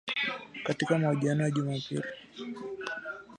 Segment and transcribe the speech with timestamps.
[0.63, 2.03] Katika mahojiano ya Jumapili